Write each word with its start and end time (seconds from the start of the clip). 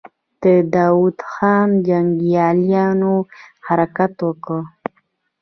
د 0.43 0.45
داوود 0.75 1.17
خان 1.31 1.69
جنګياليو 1.87 3.13
حرکت 3.67 4.13
وکړ. 4.27 4.59